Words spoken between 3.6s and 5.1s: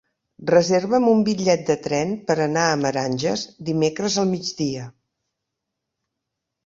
dimecres al migdia.